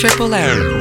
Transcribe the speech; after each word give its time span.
Triple 0.00 0.32
M. 0.32 0.80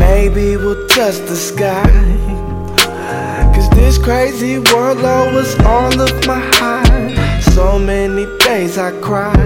Maybe 0.00 0.56
we'll 0.56 0.88
touch 0.88 1.14
the 1.28 1.36
sky. 1.36 2.47
This 3.78 3.96
crazy 3.96 4.58
world 4.58 4.98
was 5.32 5.58
all 5.60 5.94
of 6.00 6.26
my 6.26 6.40
high. 6.58 7.40
So 7.40 7.78
many 7.78 8.26
days 8.40 8.76
I 8.76 8.90
cried. 9.00 9.36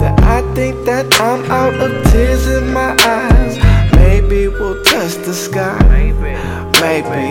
That 0.00 0.14
I 0.22 0.42
think 0.54 0.84
that 0.84 1.06
I'm 1.20 1.42
out 1.50 1.74
of 1.74 1.92
tears 2.10 2.46
in 2.48 2.72
my 2.72 2.90
eyes. 3.00 3.54
Maybe 3.94 4.48
we'll 4.48 4.82
touch 4.82 5.14
the 5.24 5.32
sky. 5.32 5.78
Maybe 6.82 7.24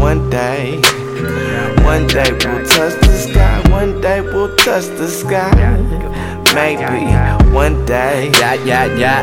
one 0.00 0.30
day. 0.30 0.80
One 1.84 2.06
day 2.06 2.30
we'll 2.32 2.66
touch 2.66 2.96
the 3.06 3.16
sky. 3.28 3.56
One 3.70 4.00
day 4.00 4.22
we'll 4.22 4.56
touch 4.56 4.86
the 5.00 5.08
sky. 5.08 5.52
Maybe 6.54 7.52
one 7.52 7.84
day. 7.84 8.32
Yeah, 8.40 8.54
yeah, 8.64 8.86
yeah. 9.02 9.22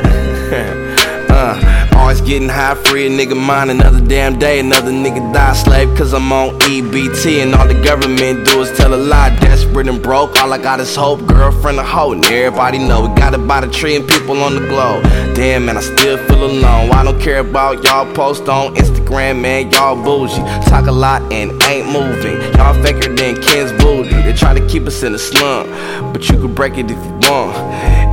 uh, 1.30 1.73
always 1.96 2.22
getting 2.22 2.50
high, 2.50 2.76
free 2.76 3.08
a 3.08 3.10
nigga 3.10 3.36
mind 3.36 3.72
another 3.72 4.00
damn 4.00 4.38
day. 4.38 4.60
Another 4.60 4.92
nigga 4.92 5.34
die 5.34 5.54
slave 5.54 5.96
cause 5.98 6.14
I'm 6.14 6.32
on 6.32 6.60
EBT. 6.60 7.44
And 7.44 7.56
all 7.56 7.68
the 7.68 7.82
government 7.84 8.46
do 8.46 8.62
is 8.62 8.76
tell 8.78 8.94
a 8.94 8.98
lie. 8.98 9.36
Desperate 9.40 9.88
and 9.88 10.02
broke, 10.02 10.36
all 10.42 10.54
I 10.54 10.58
got 10.58 10.80
is 10.80 10.96
hope. 10.96 11.26
Girlfriend 11.26 11.80
a 11.80 11.84
hoe, 11.84 12.12
and 12.14 12.26
everybody 12.26 12.78
know 12.78 13.08
we 13.08 13.16
got 13.16 13.34
about 13.34 13.64
a 13.64 13.70
trillion 13.70 14.06
people 14.06 14.42
on 14.42 14.56
the 14.56 14.68
globe. 14.68 15.04
Damn, 15.36 15.66
man, 15.66 15.78
I 15.78 15.82
still 15.82 16.18
feel 16.28 16.44
alone. 16.44 16.92
I 16.92 17.04
don't 17.04 17.20
care 17.20 17.40
about 17.40 17.84
y'all 17.84 18.12
post 18.14 18.48
on 18.48 18.76
Instagram, 18.76 19.42
man. 19.42 19.72
Y'all 19.72 19.96
bougie. 19.96 20.42
Talk 20.70 20.88
a 20.88 20.92
lot 20.92 21.22
and 21.32 21.52
ain't 21.64 21.88
moving. 21.92 22.42
Y'all 22.54 22.74
faker 22.84 23.14
than 23.14 23.42
Ken's 23.42 23.72
booty. 23.84 24.10
They 24.10 24.34
try 24.34 24.54
to 24.54 24.66
keep 24.68 24.84
us 24.84 25.04
in 25.04 25.14
a 25.14 25.20
slump, 25.20 25.70
but 26.14 26.30
you 26.30 26.38
can 26.38 26.54
break 26.54 26.78
it 26.78 26.92
if 26.92 26.98
you 26.98 27.30
want. 27.30 27.58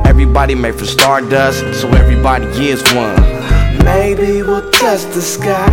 Everybody 0.05 0.55
made 0.55 0.75
from 0.75 0.87
stardust, 0.87 1.59
so 1.79 1.87
everybody 1.89 2.45
is 2.67 2.81
one. 2.93 3.40
Maybe 3.83 4.41
we'll 4.41 4.69
touch 4.71 5.03
the 5.13 5.21
sky. 5.21 5.69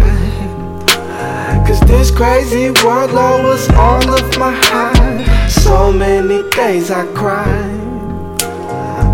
Cause 1.66 1.80
this 1.80 2.10
crazy 2.10 2.70
world 2.82 3.12
lowers 3.12 3.68
all 3.70 4.08
of 4.10 4.38
my 4.38 4.52
high. 4.52 5.46
So 5.48 5.92
many 5.92 6.48
days 6.50 6.90
I 6.90 7.06
cried. 7.14 8.38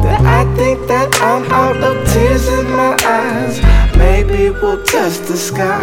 That 0.05 0.21
I 0.21 0.45
think 0.57 0.87
that 0.87 1.15
I'm 1.21 1.45
out 1.51 1.77
of 1.77 1.97
tears 2.13 2.47
in 2.49 2.67
my 2.71 2.97
eyes. 3.05 3.61
Maybe 3.97 4.51
we'll 4.51 4.83
touch 4.85 5.19
the 5.27 5.37
sky. 5.37 5.81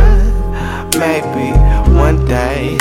Maybe 0.98 1.52
one 1.98 2.26
day. 2.26 2.78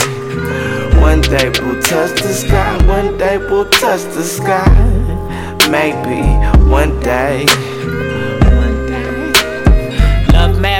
One 1.01 1.21
day 1.23 1.49
we'll 1.61 1.81
touch 1.83 2.21
the 2.23 2.35
sky. 2.35 2.77
One 2.87 3.17
day 3.19 3.39
we'll 3.39 3.69
touch 3.71 4.03
the 4.15 4.23
sky. 4.23 4.71
Maybe 5.71 6.21
one 6.69 7.01
day. 7.01 7.47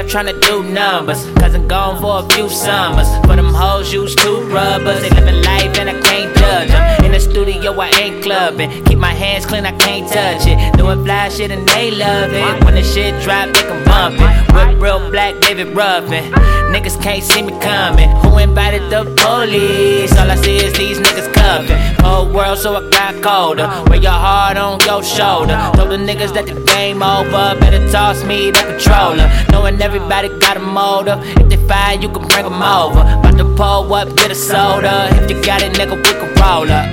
Love 0.01 0.07
math, 0.07 0.15
tryna 0.15 0.41
do 0.41 0.63
numbers. 0.63 1.27
Cousin 1.37 1.69
gone 1.69 2.01
for 2.01 2.25
a 2.25 2.35
few 2.35 2.49
summers. 2.49 3.09
For 3.27 3.37
them 3.37 3.53
hoes, 3.53 3.93
use 3.93 4.15
two 4.15 4.41
rubbers. 4.49 5.03
They 5.03 5.11
living 5.11 5.43
life 5.43 5.79
and 5.79 5.91
I 5.91 6.01
can't 6.01 6.35
judge 6.37 6.69
them. 6.69 7.05
In 7.05 7.13
the 7.13 7.21
studio, 7.21 7.79
I 7.79 7.91
ain't 8.01 8.23
clubbing. 8.23 8.85
Keep 8.85 8.99
my 8.99 9.13
hands 9.13 9.45
clean, 9.45 9.67
I 9.67 9.73
can't 9.77 10.09
touch 10.09 10.47
it. 10.47 10.77
Doing 10.79 11.05
fly 11.05 11.29
shit 11.29 11.51
and 11.51 11.69
they 11.69 11.91
love 11.91 12.33
it. 12.33 12.65
When 12.65 12.75
the 12.75 12.83
shit 12.83 13.23
drop, 13.23 13.49
they 13.49 13.63
can 13.63 13.85
bump 13.85 14.17
it. 14.19 14.55
Whip 14.55 14.81
real 14.81 15.11
black, 15.11 15.39
David 15.41 15.77
Ruffin. 15.77 16.33
Niggas 16.73 17.01
can't 17.03 17.23
see 17.23 17.43
me 17.43 17.53
coming. 17.61 18.09
Who 18.23 18.39
invited 18.39 18.89
the 18.91 19.05
police? 19.21 20.17
All 20.17 20.31
I 20.31 20.37
see 20.37 20.57
is 20.57 20.73
these 20.75 20.99
niggas 20.99 21.30
cuffing. 21.51 22.05
Whole 22.05 22.29
world, 22.33 22.59
so 22.59 22.77
I 22.77 22.89
got 22.91 23.23
colder. 23.23 23.67
Wear 23.89 24.01
your 24.01 24.21
heart 24.27 24.57
on 24.57 24.81
your 24.87 25.03
shoulder. 25.03 25.57
Told 25.75 25.91
the 25.91 25.97
niggas 25.97 26.33
that 26.35 26.47
the 26.47 26.57
game 26.73 27.03
over. 27.03 27.59
Better 27.61 27.83
toss 27.91 28.23
me 28.25 28.51
the 28.51 28.63
controller. 28.71 29.27
Knowing 29.51 29.81
everybody 29.83 30.29
got 30.39 30.57
a 30.57 30.61
motor. 30.61 31.17
If 31.41 31.49
they 31.51 31.61
fire, 31.69 31.97
you 32.03 32.09
can 32.09 32.27
bring 32.29 32.45
them 32.45 32.63
over. 32.63 33.01
About 33.01 33.37
to 33.39 33.47
pull 33.59 33.95
up, 33.95 34.09
get 34.17 34.31
a 34.31 34.35
soda. 34.35 35.09
If 35.19 35.31
you 35.31 35.43
got 35.43 35.63
it, 35.63 35.73
nigga, 35.75 35.97
we 35.97 36.13
can 36.21 36.31
roll 36.41 36.71
up. 36.79 36.87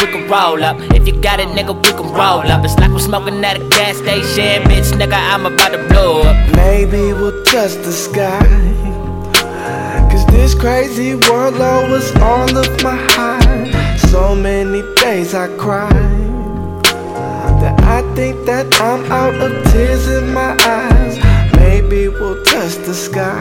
We 0.00 0.06
can 0.12 0.28
roll 0.28 0.62
up. 0.64 0.76
If 0.96 1.06
you 1.06 1.14
got 1.20 1.40
it, 1.40 1.48
nigga, 1.48 1.74
we 1.74 1.90
can 1.98 2.08
roll 2.12 2.44
up. 2.52 2.64
It's 2.64 2.76
like 2.78 2.90
we're 2.90 2.98
smoking 2.98 3.44
at 3.44 3.56
a 3.60 3.68
gas 3.68 3.96
station. 3.98 4.62
Bitch, 4.68 4.90
nigga, 5.00 5.18
I'm 5.32 5.46
about 5.46 5.70
to 5.72 5.80
blow 5.88 6.22
up. 6.22 6.36
Maybe 6.56 7.12
we'll 7.12 7.42
touch 7.44 7.74
the 7.86 7.92
sky. 7.92 8.74
Cause 10.10 10.26
this 10.26 10.54
crazy 10.54 11.14
world 11.14 11.58
was 11.90 12.14
all 12.16 12.50
of 12.56 12.82
my 12.82 12.96
I 15.34 15.48
cried. 15.58 15.90
That 17.60 17.80
I 17.82 18.14
think 18.14 18.46
that 18.46 18.72
I'm 18.80 19.04
out 19.10 19.34
of 19.34 19.72
tears 19.72 20.06
in 20.06 20.32
my 20.32 20.56
eyes. 20.62 21.18
Maybe 21.56 22.06
we'll 22.06 22.40
touch 22.44 22.76
the 22.86 22.94
sky. 22.94 23.40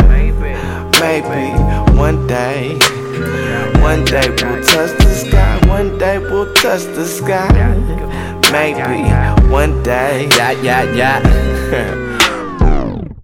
Maybe 1.00 1.52
one 1.96 2.26
day. 2.26 2.80
One 3.80 4.04
day 4.06 4.28
we'll 4.28 4.64
touch 4.64 4.98
the 4.98 5.14
sky. 5.14 5.60
One 5.68 6.00
day 6.00 6.18
we'll 6.18 6.52
touch 6.56 6.84
the 6.98 7.06
sky. 7.06 7.52
Maybe 8.52 9.52
one 9.52 9.84
day. 9.84 10.30
Yeah, 10.36 10.52
yeah, 10.64 10.84
yeah. 10.96 12.00